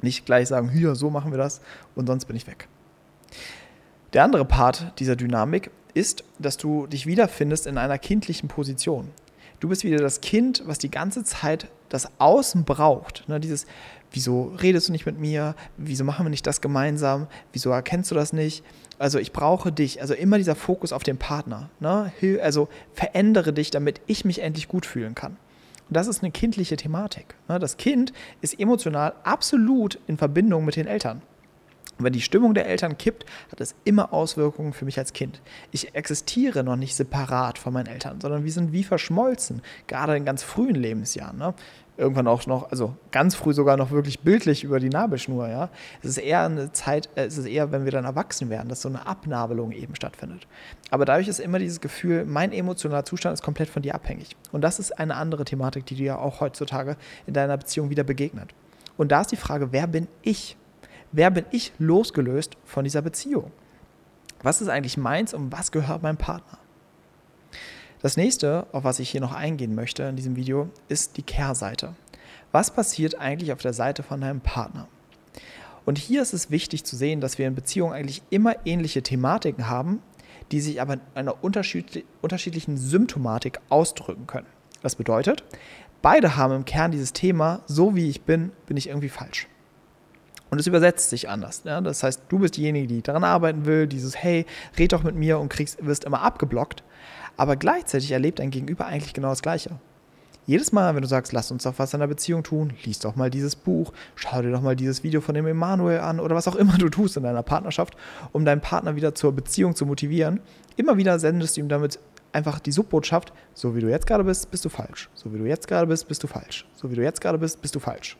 Nicht 0.00 0.24
gleich 0.24 0.48
sagen, 0.48 0.70
hier, 0.70 0.94
so 0.94 1.10
machen 1.10 1.30
wir 1.30 1.38
das 1.38 1.60
und 1.94 2.06
sonst 2.06 2.24
bin 2.24 2.36
ich 2.36 2.46
weg. 2.46 2.68
Der 4.14 4.24
andere 4.24 4.44
Part 4.44 4.92
dieser 4.98 5.14
Dynamik 5.16 5.70
ist, 5.94 6.24
dass 6.38 6.56
du 6.56 6.86
dich 6.86 7.06
wiederfindest 7.06 7.66
in 7.66 7.76
einer 7.78 7.98
kindlichen 7.98 8.48
Position. 8.48 9.10
Du 9.60 9.68
bist 9.68 9.84
wieder 9.84 9.98
das 9.98 10.20
Kind, 10.20 10.62
was 10.66 10.78
die 10.78 10.90
ganze 10.90 11.24
Zeit 11.24 11.68
das 11.88 12.08
Außen 12.18 12.64
braucht. 12.64 13.28
Ne? 13.28 13.40
Dieses, 13.40 13.66
wieso 14.10 14.54
redest 14.60 14.88
du 14.88 14.92
nicht 14.92 15.06
mit 15.06 15.18
mir? 15.18 15.54
Wieso 15.76 16.04
machen 16.04 16.26
wir 16.26 16.30
nicht 16.30 16.46
das 16.46 16.60
gemeinsam? 16.60 17.26
Wieso 17.52 17.70
erkennst 17.70 18.10
du 18.10 18.14
das 18.14 18.32
nicht? 18.32 18.64
Also 18.98 19.18
ich 19.18 19.32
brauche 19.32 19.72
dich. 19.72 20.00
Also 20.00 20.14
immer 20.14 20.38
dieser 20.38 20.54
Fokus 20.54 20.92
auf 20.92 21.02
den 21.02 21.18
Partner. 21.18 21.70
Ne? 21.80 22.12
Also 22.42 22.68
verändere 22.94 23.52
dich, 23.52 23.70
damit 23.70 24.00
ich 24.06 24.24
mich 24.24 24.42
endlich 24.42 24.68
gut 24.68 24.86
fühlen 24.86 25.14
kann. 25.14 25.36
Und 25.88 25.96
das 25.96 26.08
ist 26.08 26.22
eine 26.22 26.32
kindliche 26.32 26.76
Thematik. 26.76 27.34
Ne? 27.48 27.58
Das 27.58 27.76
Kind 27.76 28.12
ist 28.40 28.58
emotional 28.58 29.14
absolut 29.22 29.98
in 30.06 30.16
Verbindung 30.16 30.64
mit 30.64 30.76
den 30.76 30.86
Eltern. 30.86 31.22
Und 31.98 32.04
wenn 32.04 32.12
die 32.12 32.20
Stimmung 32.20 32.54
der 32.54 32.66
Eltern 32.66 32.98
kippt, 32.98 33.24
hat 33.50 33.60
es 33.60 33.74
immer 33.84 34.12
Auswirkungen 34.12 34.72
für 34.72 34.84
mich 34.84 34.98
als 34.98 35.12
Kind. 35.12 35.40
Ich 35.70 35.94
existiere 35.94 36.62
noch 36.62 36.76
nicht 36.76 36.94
separat 36.94 37.58
von 37.58 37.72
meinen 37.72 37.86
Eltern, 37.86 38.20
sondern 38.20 38.44
wir 38.44 38.52
sind 38.52 38.72
wie 38.72 38.84
verschmolzen, 38.84 39.62
gerade 39.86 40.16
in 40.16 40.24
ganz 40.24 40.42
frühen 40.42 40.74
Lebensjahren. 40.74 41.38
Ne? 41.38 41.54
Irgendwann 41.96 42.26
auch 42.26 42.46
noch, 42.46 42.70
also 42.70 42.94
ganz 43.10 43.34
früh 43.34 43.54
sogar 43.54 43.78
noch 43.78 43.90
wirklich 43.90 44.20
bildlich 44.20 44.64
über 44.64 44.78
die 44.78 44.90
Nabelschnur. 44.90 45.48
Ja? 45.48 45.70
Es 46.02 46.10
ist 46.10 46.18
eher 46.18 46.44
eine 46.44 46.70
Zeit, 46.72 47.08
äh, 47.14 47.24
es 47.24 47.38
ist 47.38 47.46
eher, 47.46 47.72
wenn 47.72 47.86
wir 47.86 47.92
dann 47.92 48.04
erwachsen 48.04 48.50
werden, 48.50 48.68
dass 48.68 48.82
so 48.82 48.90
eine 48.90 49.06
Abnabelung 49.06 49.72
eben 49.72 49.94
stattfindet. 49.94 50.46
Aber 50.90 51.06
dadurch 51.06 51.28
ist 51.28 51.40
immer 51.40 51.58
dieses 51.58 51.80
Gefühl, 51.80 52.26
mein 52.26 52.52
emotionaler 52.52 53.06
Zustand 53.06 53.32
ist 53.32 53.42
komplett 53.42 53.70
von 53.70 53.80
dir 53.80 53.94
abhängig. 53.94 54.36
Und 54.52 54.60
das 54.60 54.78
ist 54.78 54.98
eine 54.98 55.14
andere 55.16 55.46
Thematik, 55.46 55.86
die 55.86 55.94
dir 55.94 56.18
auch 56.18 56.40
heutzutage 56.40 56.98
in 57.26 57.32
deiner 57.32 57.56
Beziehung 57.56 57.88
wieder 57.88 58.04
begegnet. 58.04 58.50
Und 58.98 59.12
da 59.12 59.22
ist 59.22 59.32
die 59.32 59.36
Frage, 59.36 59.72
wer 59.72 59.86
bin 59.86 60.08
ich? 60.20 60.58
Wer 61.16 61.30
bin 61.30 61.46
ich 61.50 61.72
losgelöst 61.78 62.58
von 62.64 62.84
dieser 62.84 63.00
Beziehung? 63.00 63.50
Was 64.42 64.60
ist 64.60 64.68
eigentlich 64.68 64.98
meins 64.98 65.32
und 65.32 65.50
was 65.50 65.72
gehört 65.72 66.02
meinem 66.02 66.18
Partner? 66.18 66.58
Das 68.02 68.18
nächste, 68.18 68.66
auf 68.72 68.84
was 68.84 68.98
ich 68.98 69.08
hier 69.08 69.22
noch 69.22 69.32
eingehen 69.32 69.74
möchte 69.74 70.02
in 70.02 70.16
diesem 70.16 70.36
Video, 70.36 70.68
ist 70.88 71.16
die 71.16 71.22
Kehrseite. 71.22 71.94
Was 72.52 72.70
passiert 72.70 73.18
eigentlich 73.18 73.50
auf 73.52 73.62
der 73.62 73.72
Seite 73.72 74.02
von 74.02 74.20
deinem 74.20 74.42
Partner? 74.42 74.88
Und 75.86 75.96
hier 75.96 76.20
ist 76.20 76.34
es 76.34 76.50
wichtig 76.50 76.84
zu 76.84 76.96
sehen, 76.96 77.22
dass 77.22 77.38
wir 77.38 77.46
in 77.46 77.54
Beziehungen 77.54 77.94
eigentlich 77.94 78.22
immer 78.28 78.54
ähnliche 78.66 79.02
Thematiken 79.02 79.68
haben, 79.70 80.02
die 80.52 80.60
sich 80.60 80.82
aber 80.82 80.94
in 80.94 81.00
einer 81.14 81.42
unterschiedlichen 81.42 82.76
Symptomatik 82.76 83.58
ausdrücken 83.70 84.26
können. 84.26 84.46
Das 84.82 84.96
bedeutet, 84.96 85.44
beide 86.02 86.36
haben 86.36 86.54
im 86.54 86.64
Kern 86.66 86.90
dieses 86.90 87.14
Thema, 87.14 87.62
so 87.66 87.96
wie 87.96 88.10
ich 88.10 88.22
bin, 88.22 88.52
bin 88.66 88.76
ich 88.76 88.88
irgendwie 88.88 89.08
falsch. 89.08 89.48
Und 90.50 90.58
es 90.58 90.66
übersetzt 90.66 91.10
sich 91.10 91.28
anders. 91.28 91.62
Ja? 91.64 91.80
Das 91.80 92.02
heißt, 92.02 92.22
du 92.28 92.38
bist 92.38 92.56
diejenige, 92.56 92.86
die 92.86 93.02
daran 93.02 93.24
arbeiten 93.24 93.66
will, 93.66 93.86
dieses 93.86 94.16
Hey, 94.16 94.46
red 94.78 94.92
doch 94.92 95.02
mit 95.02 95.14
mir 95.16 95.38
und 95.38 95.48
kriegst, 95.48 95.84
wirst 95.84 96.04
immer 96.04 96.22
abgeblockt. 96.22 96.82
Aber 97.36 97.56
gleichzeitig 97.56 98.12
erlebt 98.12 98.38
dein 98.38 98.50
Gegenüber 98.50 98.86
eigentlich 98.86 99.14
genau 99.14 99.28
das 99.28 99.42
Gleiche. 99.42 99.78
Jedes 100.46 100.70
Mal, 100.70 100.94
wenn 100.94 101.02
du 101.02 101.08
sagst, 101.08 101.32
lass 101.32 101.50
uns 101.50 101.64
doch 101.64 101.74
was 101.78 101.92
in 101.92 101.98
der 101.98 102.06
Beziehung 102.06 102.44
tun, 102.44 102.72
lies 102.84 103.00
doch 103.00 103.16
mal 103.16 103.30
dieses 103.30 103.56
Buch, 103.56 103.92
schau 104.14 104.42
dir 104.42 104.52
doch 104.52 104.60
mal 104.60 104.76
dieses 104.76 105.02
Video 105.02 105.20
von 105.20 105.34
dem 105.34 105.44
Emanuel 105.48 105.98
an 105.98 106.20
oder 106.20 106.36
was 106.36 106.46
auch 106.46 106.54
immer 106.54 106.78
du 106.78 106.88
tust 106.88 107.16
in 107.16 107.24
deiner 107.24 107.42
Partnerschaft, 107.42 107.96
um 108.30 108.44
deinen 108.44 108.60
Partner 108.60 108.94
wieder 108.94 109.12
zur 109.12 109.32
Beziehung 109.32 109.74
zu 109.74 109.86
motivieren, 109.86 110.38
immer 110.76 110.96
wieder 110.96 111.18
sendest 111.18 111.56
du 111.56 111.62
ihm 111.62 111.68
damit 111.68 111.98
einfach 112.32 112.60
die 112.60 112.70
Subbotschaft, 112.70 113.32
so 113.54 113.74
wie 113.74 113.80
du 113.80 113.88
jetzt 113.88 114.06
gerade 114.06 114.22
bist, 114.22 114.50
bist 114.52 114.64
du 114.64 114.68
falsch. 114.68 115.10
So 115.14 115.34
wie 115.34 115.38
du 115.38 115.46
jetzt 115.46 115.66
gerade 115.66 115.88
bist, 115.88 116.06
bist 116.06 116.22
du 116.22 116.28
falsch. 116.28 116.64
So 116.76 116.90
wie 116.92 116.94
du 116.94 117.02
jetzt 117.02 117.20
gerade 117.20 117.38
bist, 117.38 117.60
bist 117.60 117.74
du 117.74 117.80
falsch. 117.80 118.16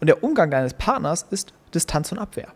Und 0.00 0.06
der 0.06 0.22
Umgang 0.22 0.50
deines 0.50 0.74
Partners 0.74 1.26
ist 1.30 1.52
Distanz 1.74 2.12
und 2.12 2.18
Abwehr. 2.18 2.48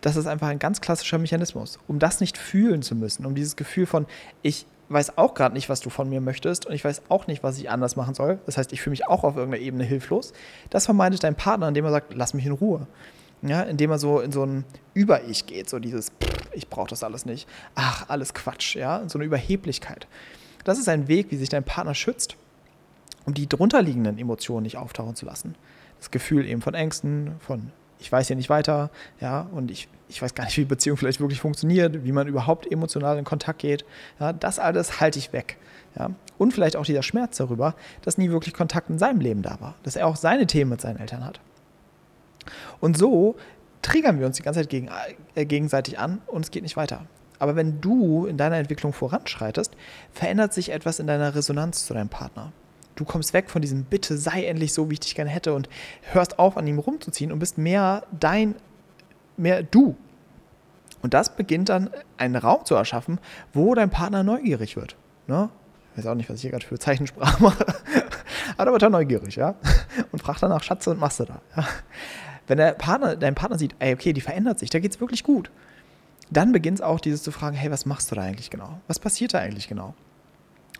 das 0.00 0.16
ist 0.16 0.26
einfach 0.26 0.48
ein 0.48 0.58
ganz 0.58 0.80
klassischer 0.80 1.18
Mechanismus, 1.18 1.78
um 1.88 1.98
das 1.98 2.20
nicht 2.20 2.38
fühlen 2.38 2.82
zu 2.82 2.94
müssen, 2.94 3.26
um 3.26 3.34
dieses 3.34 3.56
Gefühl 3.56 3.86
von, 3.86 4.06
ich 4.42 4.66
weiß 4.90 5.18
auch 5.18 5.34
gerade 5.34 5.54
nicht, 5.54 5.68
was 5.68 5.80
du 5.80 5.90
von 5.90 6.08
mir 6.08 6.20
möchtest 6.20 6.66
und 6.66 6.72
ich 6.72 6.84
weiß 6.84 7.02
auch 7.08 7.26
nicht, 7.26 7.42
was 7.42 7.58
ich 7.58 7.68
anders 7.68 7.96
machen 7.96 8.14
soll. 8.14 8.38
Das 8.46 8.56
heißt, 8.56 8.72
ich 8.72 8.80
fühle 8.80 8.92
mich 8.92 9.06
auch 9.06 9.24
auf 9.24 9.36
irgendeiner 9.36 9.62
Ebene 9.62 9.84
hilflos. 9.84 10.32
Das 10.70 10.86
vermeidet 10.86 11.24
dein 11.24 11.34
Partner, 11.34 11.68
indem 11.68 11.84
er 11.84 11.90
sagt, 11.90 12.14
lass 12.14 12.32
mich 12.32 12.46
in 12.46 12.52
Ruhe. 12.52 12.86
Ja, 13.42 13.62
indem 13.62 13.90
er 13.90 13.98
so 13.98 14.20
in 14.20 14.32
so 14.32 14.44
ein 14.44 14.64
Über-Ich 14.94 15.46
geht, 15.46 15.68
so 15.68 15.78
dieses, 15.78 16.10
ich 16.52 16.68
brauche 16.68 16.88
das 16.88 17.04
alles 17.04 17.24
nicht. 17.24 17.48
Ach, 17.76 18.08
alles 18.08 18.34
Quatsch, 18.34 18.74
ja, 18.74 19.04
so 19.06 19.18
eine 19.18 19.26
Überheblichkeit. 19.26 20.08
Das 20.64 20.78
ist 20.78 20.88
ein 20.88 21.06
Weg, 21.06 21.30
wie 21.30 21.36
sich 21.36 21.48
dein 21.48 21.62
Partner 21.62 21.94
schützt, 21.94 22.36
um 23.26 23.34
die 23.34 23.48
drunterliegenden 23.48 24.18
Emotionen 24.18 24.64
nicht 24.64 24.76
auftauchen 24.76 25.14
zu 25.14 25.24
lassen. 25.24 25.54
Das 25.98 26.10
Gefühl 26.10 26.46
eben 26.46 26.62
von 26.62 26.74
Ängsten, 26.74 27.32
von 27.40 27.72
ich 27.98 28.10
weiß 28.10 28.28
ja 28.28 28.36
nicht 28.36 28.48
weiter, 28.48 28.90
ja, 29.20 29.48
und 29.52 29.70
ich, 29.70 29.88
ich 30.08 30.22
weiß 30.22 30.34
gar 30.34 30.44
nicht, 30.44 30.56
wie 30.56 30.64
Beziehung 30.64 30.96
vielleicht 30.96 31.20
wirklich 31.20 31.40
funktioniert, 31.40 32.04
wie 32.04 32.12
man 32.12 32.28
überhaupt 32.28 32.70
emotional 32.70 33.18
in 33.18 33.24
Kontakt 33.24 33.58
geht. 33.58 33.84
Ja, 34.20 34.32
das 34.32 34.58
alles 34.58 35.00
halte 35.00 35.18
ich 35.18 35.32
weg. 35.32 35.56
Ja. 35.98 36.10
Und 36.36 36.52
vielleicht 36.52 36.76
auch 36.76 36.84
dieser 36.84 37.02
Schmerz 37.02 37.38
darüber, 37.38 37.74
dass 38.02 38.18
nie 38.18 38.30
wirklich 38.30 38.54
Kontakt 38.54 38.88
in 38.90 38.98
seinem 38.98 39.20
Leben 39.20 39.42
da 39.42 39.60
war, 39.60 39.74
dass 39.82 39.96
er 39.96 40.06
auch 40.06 40.16
seine 40.16 40.46
Themen 40.46 40.70
mit 40.70 40.80
seinen 40.80 40.98
Eltern 40.98 41.24
hat. 41.24 41.40
Und 42.80 42.96
so 42.96 43.36
triggern 43.82 44.20
wir 44.20 44.26
uns 44.26 44.36
die 44.36 44.42
ganze 44.42 44.60
Zeit 44.60 44.70
gegen, 44.70 44.88
äh, 45.34 45.44
gegenseitig 45.44 45.98
an 45.98 46.20
und 46.26 46.44
es 46.44 46.50
geht 46.50 46.62
nicht 46.62 46.76
weiter. 46.76 47.06
Aber 47.38 47.56
wenn 47.56 47.80
du 47.80 48.26
in 48.26 48.36
deiner 48.36 48.56
Entwicklung 48.56 48.92
voranschreitest, 48.92 49.72
verändert 50.12 50.52
sich 50.52 50.70
etwas 50.70 50.98
in 50.98 51.06
deiner 51.06 51.34
Resonanz 51.34 51.86
zu 51.86 51.94
deinem 51.94 52.08
Partner. 52.08 52.52
Du 52.98 53.04
kommst 53.04 53.32
weg 53.32 53.48
von 53.48 53.62
diesem 53.62 53.84
Bitte, 53.84 54.18
sei 54.18 54.44
endlich 54.46 54.72
so, 54.72 54.90
wie 54.90 54.94
ich 54.94 55.00
dich 55.00 55.14
gerne 55.14 55.30
hätte 55.30 55.54
und 55.54 55.68
hörst 56.10 56.40
auf, 56.40 56.56
an 56.56 56.66
ihm 56.66 56.80
rumzuziehen 56.80 57.30
und 57.30 57.38
bist 57.38 57.56
mehr 57.56 58.02
dein, 58.10 58.56
mehr 59.36 59.62
du. 59.62 59.96
Und 61.00 61.14
das 61.14 61.36
beginnt 61.36 61.68
dann, 61.68 61.90
einen 62.16 62.34
Raum 62.34 62.64
zu 62.64 62.74
erschaffen, 62.74 63.20
wo 63.52 63.72
dein 63.76 63.88
Partner 63.88 64.24
neugierig 64.24 64.74
wird. 64.74 64.96
Ne? 65.28 65.48
Ich 65.92 65.98
weiß 65.98 66.06
auch 66.10 66.16
nicht, 66.16 66.28
was 66.28 66.38
ich 66.38 66.42
hier 66.42 66.50
gerade 66.50 66.66
für 66.66 66.76
Zeichensprache 66.76 67.40
mache. 67.40 67.66
Aber 68.56 68.64
da 68.64 68.72
wird 68.72 68.82
er 68.82 68.90
neugierig, 68.90 69.36
ja. 69.36 69.54
Und 70.10 70.18
fragt 70.20 70.42
danach, 70.42 70.64
Schatze, 70.64 70.90
und 70.90 70.98
machst 70.98 71.20
du 71.20 71.24
da. 71.26 71.40
Ja? 71.56 71.68
Wenn 72.48 72.58
der 72.58 72.72
Partner, 72.72 73.14
dein 73.14 73.36
Partner 73.36 73.58
sieht, 73.58 73.76
ey, 73.78 73.94
okay, 73.94 74.12
die 74.12 74.20
verändert 74.20 74.58
sich, 74.58 74.70
da 74.70 74.80
geht 74.80 74.90
es 74.90 75.00
wirklich 75.00 75.22
gut, 75.22 75.52
dann 76.30 76.50
beginnt 76.50 76.78
es 76.78 76.82
auch 76.82 76.98
dieses 76.98 77.22
zu 77.22 77.30
fragen, 77.30 77.54
hey, 77.56 77.70
was 77.70 77.86
machst 77.86 78.10
du 78.10 78.16
da 78.16 78.22
eigentlich 78.22 78.50
genau? 78.50 78.80
Was 78.88 78.98
passiert 78.98 79.34
da 79.34 79.38
eigentlich 79.38 79.68
genau? 79.68 79.94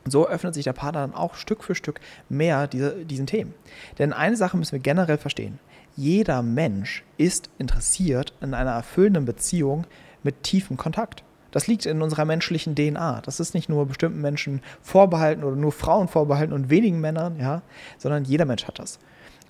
So 0.06 0.28
öffnet 0.28 0.54
sich 0.54 0.64
der 0.64 0.72
Partner 0.72 1.00
dann 1.02 1.14
auch 1.14 1.34
Stück 1.34 1.64
für 1.64 1.74
Stück 1.74 2.00
mehr 2.28 2.66
diese, 2.66 3.04
diesen 3.04 3.26
Themen. 3.26 3.54
Denn 3.98 4.12
eine 4.12 4.36
Sache 4.36 4.56
müssen 4.56 4.72
wir 4.72 4.78
generell 4.78 5.18
verstehen. 5.18 5.58
Jeder 5.96 6.42
Mensch 6.42 7.04
ist 7.16 7.50
interessiert 7.58 8.32
in 8.40 8.54
einer 8.54 8.70
erfüllenden 8.70 9.24
Beziehung 9.24 9.86
mit 10.22 10.42
tiefem 10.42 10.76
Kontakt. 10.76 11.24
Das 11.50 11.66
liegt 11.66 11.86
in 11.86 12.02
unserer 12.02 12.24
menschlichen 12.24 12.74
DNA. 12.74 13.22
Das 13.22 13.40
ist 13.40 13.54
nicht 13.54 13.68
nur 13.68 13.86
bestimmten 13.86 14.20
Menschen 14.20 14.60
vorbehalten 14.82 15.44
oder 15.44 15.56
nur 15.56 15.72
Frauen 15.72 16.08
vorbehalten 16.08 16.52
und 16.52 16.70
wenigen 16.70 17.00
Männern, 17.00 17.38
ja, 17.40 17.62
sondern 17.96 18.24
jeder 18.24 18.44
Mensch 18.44 18.66
hat 18.66 18.78
das. 18.78 18.98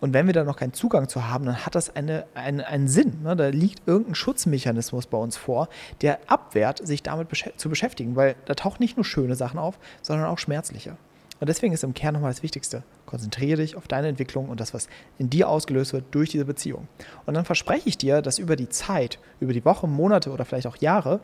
Und 0.00 0.14
wenn 0.14 0.26
wir 0.26 0.34
da 0.34 0.44
noch 0.44 0.56
keinen 0.56 0.72
Zugang 0.72 1.08
zu 1.08 1.28
haben, 1.28 1.44
dann 1.44 1.66
hat 1.66 1.74
das 1.74 1.94
eine, 1.94 2.26
eine, 2.34 2.66
einen 2.66 2.88
Sinn. 2.88 3.22
Ne? 3.22 3.36
Da 3.36 3.48
liegt 3.48 3.86
irgendein 3.86 4.14
Schutzmechanismus 4.14 5.06
bei 5.06 5.18
uns 5.18 5.36
vor, 5.36 5.68
der 6.02 6.18
abwehrt, 6.26 6.86
sich 6.86 7.02
damit 7.02 7.28
besch 7.28 7.50
zu 7.56 7.68
beschäftigen, 7.68 8.16
weil 8.16 8.36
da 8.44 8.54
tauchen 8.54 8.78
nicht 8.80 8.96
nur 8.96 9.04
schöne 9.04 9.34
Sachen 9.34 9.58
auf, 9.58 9.78
sondern 10.02 10.26
auch 10.26 10.38
schmerzliche. 10.38 10.96
Und 11.40 11.48
deswegen 11.48 11.72
ist 11.72 11.84
im 11.84 11.94
Kern 11.94 12.14
nochmal 12.14 12.32
das 12.32 12.42
Wichtigste. 12.42 12.82
Konzentriere 13.06 13.58
dich 13.58 13.76
auf 13.76 13.86
deine 13.86 14.08
Entwicklung 14.08 14.48
und 14.48 14.60
das, 14.60 14.74
was 14.74 14.88
in 15.18 15.30
dir 15.30 15.48
ausgelöst 15.48 15.92
wird 15.92 16.04
durch 16.10 16.30
diese 16.30 16.44
Beziehung. 16.44 16.88
Und 17.26 17.34
dann 17.34 17.44
verspreche 17.44 17.88
ich 17.88 17.96
dir, 17.96 18.22
dass 18.22 18.38
über 18.38 18.56
die 18.56 18.68
Zeit, 18.68 19.18
über 19.40 19.52
die 19.52 19.64
Wochen, 19.64 19.90
Monate 19.90 20.30
oder 20.30 20.44
vielleicht 20.44 20.66
auch 20.66 20.76
Jahre 20.76 21.20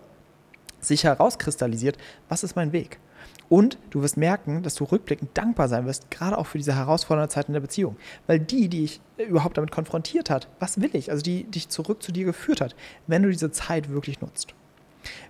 sich 0.80 1.04
herauskristallisiert, 1.04 1.96
was 2.28 2.44
ist 2.44 2.56
mein 2.56 2.72
Weg. 2.72 2.98
Und 3.48 3.78
du 3.90 4.02
wirst 4.02 4.16
merken, 4.16 4.62
dass 4.62 4.74
du 4.74 4.84
rückblickend 4.84 5.30
dankbar 5.34 5.68
sein 5.68 5.86
wirst, 5.86 6.10
gerade 6.10 6.38
auch 6.38 6.46
für 6.46 6.58
diese 6.58 6.74
herausfordernde 6.74 7.28
Zeit 7.28 7.48
in 7.48 7.54
der 7.54 7.60
Beziehung. 7.60 7.96
Weil 8.26 8.40
die, 8.40 8.68
die 8.68 8.84
ich 8.84 9.00
überhaupt 9.18 9.56
damit 9.56 9.70
konfrontiert 9.70 10.30
hat, 10.30 10.48
was 10.60 10.80
will 10.80 10.90
ich, 10.94 11.10
also 11.10 11.22
die 11.22 11.44
dich 11.44 11.68
zurück 11.68 12.02
zu 12.02 12.12
dir 12.12 12.24
geführt 12.24 12.60
hat, 12.60 12.74
wenn 13.06 13.22
du 13.22 13.30
diese 13.30 13.50
Zeit 13.50 13.90
wirklich 13.90 14.20
nutzt. 14.20 14.54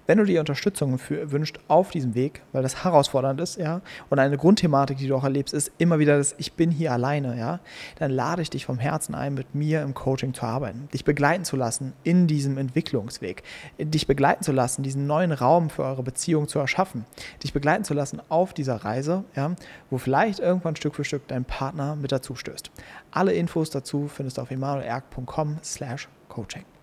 Wenn 0.07 0.19
du 0.19 0.25
dir 0.25 0.40
Unterstützung 0.40 0.99
für, 0.99 1.33
wünscht 1.33 1.59
auf 1.69 1.90
diesem 1.90 2.14
Weg, 2.14 2.43
weil 2.52 2.62
das 2.62 2.85
herausfordernd 2.85 3.40
ist, 3.40 3.57
ja, 3.57 3.81
und 4.11 4.19
eine 4.19 4.37
Grundthematik, 4.37 4.99
die 4.99 5.09
du 5.09 5.16
auch 5.16 5.25
erlebst, 5.25 5.54
ist 5.54 5.73
immer 5.78 5.99
wieder 5.99 6.19
das 6.19 6.35
Ich 6.38 6.52
bin 6.52 6.71
hier 6.71 6.93
alleine, 6.93 7.38
ja, 7.38 7.61
dann 7.99 8.11
lade 8.11 8.43
ich 8.43 8.50
dich 8.50 8.66
vom 8.66 8.78
Herzen 8.78 9.14
ein, 9.14 9.35
mit 9.35 9.54
mir 9.54 9.83
im 9.83 9.95
Coaching 9.95 10.35
zu 10.35 10.45
arbeiten, 10.45 10.88
dich 10.93 11.04
begleiten 11.04 11.45
zu 11.45 11.57
lassen 11.57 11.95
in 12.02 12.26
diesem 12.26 12.59
Entwicklungsweg, 12.59 13.43
dich 13.78 14.07
begleiten 14.07 14.43
zu 14.43 14.52
lassen, 14.52 14.83
diesen 14.83 15.07
neuen 15.07 15.33
Raum 15.33 15.71
für 15.71 15.85
eure 15.85 16.02
Beziehung 16.02 16.49
zu 16.49 16.59
erschaffen, 16.59 17.04
dich 17.43 17.52
begleiten 17.52 17.85
zu 17.85 17.95
lassen 17.95 18.21
auf 18.28 18.52
dieser 18.52 18.76
Reise, 18.76 19.25
ja, 19.35 19.54
wo 19.90 19.99
vielleicht 19.99 20.40
irgendwann 20.40 20.76
Stück 20.76 20.95
für 20.95 21.04
Stück 21.04 21.26
dein 21.28 21.45
Partner 21.45 21.97
mit 21.97 22.12
dazu 22.12 22.35
stößt. 22.35 22.71
Alle 23.11 23.33
Infos 23.33 23.71
dazu 23.71 24.09
findest 24.09 24.38
du 24.38 24.43
auf 24.43 24.50
emanuelerg.com 24.50 25.59
slash 25.62 26.09
coaching. 26.28 26.74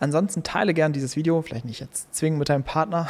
Ansonsten 0.00 0.42
teile 0.42 0.74
gern 0.74 0.92
dieses 0.92 1.14
Video, 1.14 1.40
vielleicht 1.42 1.66
nicht 1.66 1.80
jetzt 1.80 2.12
zwingen 2.14 2.38
mit 2.38 2.48
deinem 2.48 2.64
Partner, 2.64 3.06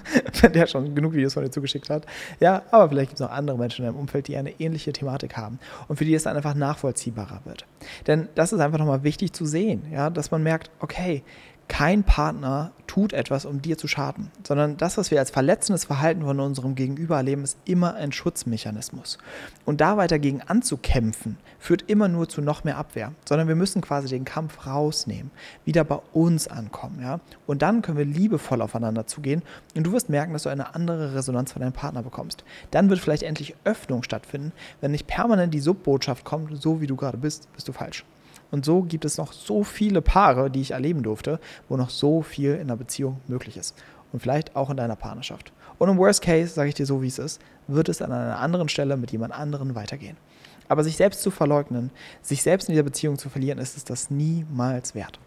der 0.54 0.66
schon 0.66 0.94
genug 0.94 1.14
Videos 1.14 1.34
von 1.34 1.42
dir 1.42 1.50
zugeschickt 1.50 1.90
hat. 1.90 2.06
Ja, 2.38 2.62
aber 2.70 2.90
vielleicht 2.90 3.10
gibt 3.10 3.20
es 3.20 3.26
noch 3.26 3.32
andere 3.32 3.58
Menschen 3.58 3.84
in 3.84 3.90
deinem 3.90 4.00
Umfeld, 4.00 4.28
die 4.28 4.36
eine 4.36 4.60
ähnliche 4.60 4.92
Thematik 4.92 5.36
haben 5.36 5.58
und 5.88 5.96
für 5.96 6.04
die 6.04 6.14
es 6.14 6.24
dann 6.24 6.36
einfach 6.36 6.54
nachvollziehbarer 6.54 7.40
wird. 7.44 7.64
Denn 8.06 8.28
das 8.34 8.52
ist 8.52 8.60
einfach 8.60 8.78
nochmal 8.78 9.02
wichtig 9.02 9.32
zu 9.32 9.46
sehen, 9.46 9.84
ja, 9.90 10.10
dass 10.10 10.30
man 10.30 10.42
merkt, 10.42 10.70
okay, 10.80 11.24
kein 11.68 12.04
Partner 12.04 12.72
tut 12.86 13.12
etwas, 13.12 13.44
um 13.44 13.60
dir 13.60 13.76
zu 13.78 13.88
schaden, 13.88 14.30
sondern 14.46 14.76
das, 14.76 14.96
was 14.98 15.10
wir 15.10 15.18
als 15.18 15.30
verletzendes 15.30 15.84
Verhalten 15.84 16.22
von 16.22 16.38
unserem 16.38 16.74
Gegenüber 16.74 17.16
erleben, 17.16 17.42
ist 17.42 17.58
immer 17.64 17.94
ein 17.94 18.12
Schutzmechanismus. 18.12 19.18
Und 19.64 19.80
da 19.80 19.96
weiter 19.96 20.18
gegen 20.18 20.42
anzukämpfen, 20.42 21.36
führt 21.58 21.82
immer 21.88 22.08
nur 22.08 22.28
zu 22.28 22.42
noch 22.42 22.64
mehr 22.64 22.76
Abwehr, 22.76 23.12
sondern 23.24 23.48
wir 23.48 23.56
müssen 23.56 23.80
quasi 23.80 24.08
den 24.08 24.24
Kampf 24.24 24.66
rausnehmen, 24.66 25.30
wieder 25.64 25.82
bei 25.84 25.98
uns 26.12 26.46
ankommen, 26.46 27.00
ja? 27.02 27.20
Und 27.46 27.62
dann 27.62 27.82
können 27.82 27.98
wir 27.98 28.04
liebevoll 28.04 28.62
aufeinander 28.62 29.06
zugehen 29.06 29.42
und 29.74 29.84
du 29.84 29.92
wirst 29.92 30.08
merken, 30.08 30.32
dass 30.32 30.44
du 30.44 30.50
eine 30.50 30.74
andere 30.74 31.14
Resonanz 31.14 31.52
von 31.52 31.62
deinem 31.62 31.72
Partner 31.72 32.02
bekommst. 32.02 32.44
Dann 32.70 32.90
wird 32.90 33.00
vielleicht 33.00 33.22
endlich 33.22 33.56
Öffnung 33.64 34.02
stattfinden, 34.02 34.52
wenn 34.80 34.92
nicht 34.92 35.06
permanent 35.06 35.54
die 35.54 35.60
Subbotschaft 35.60 36.24
kommt, 36.24 36.62
so 36.62 36.80
wie 36.80 36.86
du 36.86 36.96
gerade 36.96 37.18
bist, 37.18 37.52
bist 37.54 37.66
du 37.66 37.72
falsch. 37.72 38.04
Und 38.50 38.64
so 38.64 38.82
gibt 38.82 39.04
es 39.04 39.18
noch 39.18 39.32
so 39.32 39.64
viele 39.64 40.02
Paare, 40.02 40.50
die 40.50 40.60
ich 40.60 40.72
erleben 40.72 41.02
durfte, 41.02 41.40
wo 41.68 41.76
noch 41.76 41.90
so 41.90 42.22
viel 42.22 42.54
in 42.54 42.68
der 42.68 42.76
Beziehung 42.76 43.20
möglich 43.26 43.56
ist. 43.56 43.74
Und 44.12 44.20
vielleicht 44.20 44.54
auch 44.54 44.70
in 44.70 44.76
deiner 44.76 44.96
Partnerschaft. 44.96 45.52
Und 45.78 45.88
im 45.88 45.98
Worst 45.98 46.22
Case, 46.22 46.54
sage 46.54 46.68
ich 46.68 46.74
dir 46.74 46.86
so, 46.86 47.02
wie 47.02 47.08
es 47.08 47.18
ist, 47.18 47.40
wird 47.66 47.88
es 47.88 48.00
an 48.00 48.12
einer 48.12 48.38
anderen 48.38 48.68
Stelle 48.68 48.96
mit 48.96 49.10
jemand 49.10 49.32
anderem 49.32 49.74
weitergehen. 49.74 50.16
Aber 50.68 50.84
sich 50.84 50.96
selbst 50.96 51.22
zu 51.22 51.30
verleugnen, 51.30 51.90
sich 52.22 52.42
selbst 52.42 52.68
in 52.68 52.72
dieser 52.72 52.84
Beziehung 52.84 53.18
zu 53.18 53.28
verlieren, 53.28 53.58
ist 53.58 53.76
es 53.76 53.84
das 53.84 54.10
niemals 54.10 54.94
wert. 54.94 55.18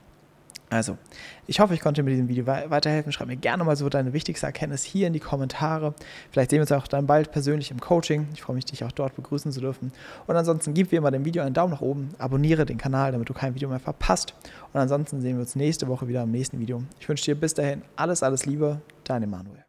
Also, 0.69 0.97
ich 1.45 1.62
hoffe, 1.62 1.74
ich 1.74 1.79
konnte 1.79 2.03
mit 2.03 2.12
diesem 2.13 2.27
Video 2.27 2.45
weiterhelfen. 2.45 3.13
Schreib 3.13 3.27
mir 3.27 3.38
gerne 3.38 3.63
mal 3.63 3.77
so 3.77 3.88
deine 3.88 4.12
wichtigste 4.12 4.45
Erkenntnis 4.45 4.83
hier 4.83 5.07
in 5.07 5.13
die 5.13 5.19
Kommentare. 5.19 5.93
Vielleicht 6.31 6.50
sehen 6.50 6.57
wir 6.57 6.63
uns 6.63 6.71
auch 6.74 6.88
dann 6.88 7.07
bald 7.07 7.31
persönlich 7.31 7.71
im 7.71 7.79
Coaching. 7.79 8.27
Ich 8.33 8.41
freue 8.41 8.55
mich, 8.55 8.65
dich 8.65 8.83
auch 8.83 8.91
dort 8.91 9.15
begrüßen 9.15 9.51
zu 9.51 9.62
dürfen. 9.62 9.93
Und 10.27 10.36
ansonsten 10.36 10.74
gib 10.74 10.91
wie 10.91 10.97
immer 10.97 11.12
dem 11.12 11.24
Video 11.24 11.43
einen 11.43 11.53
Daumen 11.53 11.71
nach 11.71 11.81
oben, 11.81 12.09
abonniere 12.17 12.65
den 12.65 12.77
Kanal, 12.77 13.13
damit 13.13 13.29
du 13.29 13.33
kein 13.33 13.55
Video 13.55 13.69
mehr 13.69 13.79
verpasst. 13.79 14.33
Und 14.74 14.79
ansonsten 14.79 15.21
sehen 15.21 15.38
wir 15.38 15.41
uns 15.41 15.55
nächste 15.55 15.88
Woche 15.88 16.07
wieder 16.07 16.24
im 16.24 16.31
nächsten 16.31 16.59
Video. 16.59 16.83
Ich 17.00 17.07
wünsche 17.07 17.24
dir 17.24 17.36
bis 17.36 17.53
dahin 17.53 17.81
alles, 17.95 18.21
alles 18.21 18.45
Liebe. 18.45 18.81
Dein 19.05 19.24
Emanuel. 19.24 19.66